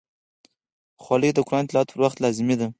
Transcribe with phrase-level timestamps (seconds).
[1.03, 2.67] خولۍ د قرآن تلاوت پر وخت لازمي ده.